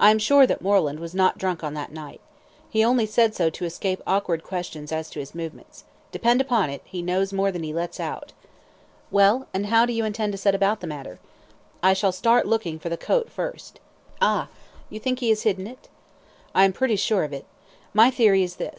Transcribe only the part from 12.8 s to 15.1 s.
for the coat first." "Ah! you